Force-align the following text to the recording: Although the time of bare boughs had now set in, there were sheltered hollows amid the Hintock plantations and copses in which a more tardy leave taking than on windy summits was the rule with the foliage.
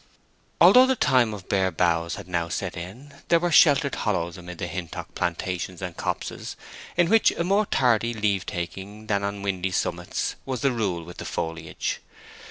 Although 0.59 0.87
the 0.87 0.95
time 0.95 1.31
of 1.31 1.47
bare 1.47 1.69
boughs 1.69 2.15
had 2.15 2.27
now 2.27 2.49
set 2.49 2.75
in, 2.75 3.13
there 3.27 3.39
were 3.39 3.51
sheltered 3.51 3.93
hollows 3.93 4.35
amid 4.35 4.57
the 4.57 4.65
Hintock 4.65 5.13
plantations 5.13 5.79
and 5.79 5.95
copses 5.95 6.55
in 6.97 7.07
which 7.07 7.29
a 7.33 7.43
more 7.43 7.67
tardy 7.67 8.11
leave 8.15 8.47
taking 8.47 9.05
than 9.05 9.23
on 9.23 9.43
windy 9.43 9.69
summits 9.69 10.37
was 10.43 10.61
the 10.61 10.71
rule 10.71 11.03
with 11.03 11.17
the 11.17 11.25
foliage. 11.25 12.01